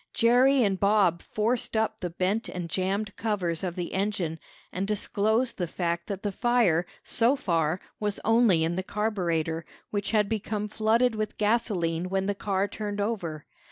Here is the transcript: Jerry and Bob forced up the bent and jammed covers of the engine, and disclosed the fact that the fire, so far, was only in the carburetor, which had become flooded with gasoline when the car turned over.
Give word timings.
Jerry 0.15 0.63
and 0.63 0.79
Bob 0.79 1.21
forced 1.21 1.77
up 1.77 1.99
the 1.99 2.09
bent 2.09 2.49
and 2.49 2.67
jammed 2.71 3.15
covers 3.17 3.63
of 3.63 3.75
the 3.75 3.93
engine, 3.93 4.39
and 4.73 4.87
disclosed 4.87 5.59
the 5.59 5.67
fact 5.67 6.07
that 6.07 6.23
the 6.23 6.31
fire, 6.31 6.87
so 7.03 7.35
far, 7.35 7.79
was 7.99 8.19
only 8.25 8.63
in 8.63 8.75
the 8.75 8.81
carburetor, 8.81 9.63
which 9.91 10.09
had 10.09 10.27
become 10.27 10.67
flooded 10.67 11.13
with 11.13 11.37
gasoline 11.37 12.09
when 12.09 12.25
the 12.25 12.33
car 12.33 12.67
turned 12.67 12.99
over. 12.99 13.45